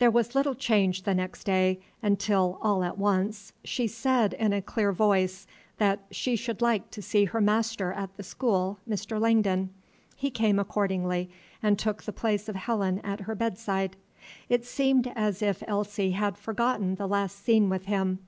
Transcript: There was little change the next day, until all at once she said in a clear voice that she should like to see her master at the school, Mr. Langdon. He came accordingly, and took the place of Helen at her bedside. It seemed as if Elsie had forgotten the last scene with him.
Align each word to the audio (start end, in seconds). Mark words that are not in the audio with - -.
There 0.00 0.10
was 0.10 0.34
little 0.34 0.56
change 0.56 1.04
the 1.04 1.14
next 1.14 1.44
day, 1.44 1.78
until 2.02 2.58
all 2.60 2.82
at 2.82 2.98
once 2.98 3.52
she 3.62 3.86
said 3.86 4.32
in 4.32 4.52
a 4.52 4.60
clear 4.60 4.90
voice 4.90 5.46
that 5.78 6.00
she 6.10 6.34
should 6.34 6.60
like 6.60 6.90
to 6.90 7.00
see 7.00 7.26
her 7.26 7.40
master 7.40 7.92
at 7.92 8.16
the 8.16 8.24
school, 8.24 8.80
Mr. 8.88 9.20
Langdon. 9.20 9.70
He 10.16 10.28
came 10.28 10.58
accordingly, 10.58 11.30
and 11.62 11.78
took 11.78 12.02
the 12.02 12.12
place 12.12 12.48
of 12.48 12.56
Helen 12.56 12.98
at 13.04 13.20
her 13.20 13.36
bedside. 13.36 13.94
It 14.48 14.64
seemed 14.64 15.12
as 15.14 15.40
if 15.40 15.62
Elsie 15.68 16.10
had 16.10 16.36
forgotten 16.36 16.96
the 16.96 17.06
last 17.06 17.44
scene 17.44 17.68
with 17.70 17.84
him. 17.84 18.18